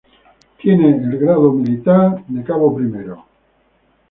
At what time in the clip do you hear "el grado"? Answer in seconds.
0.97-1.51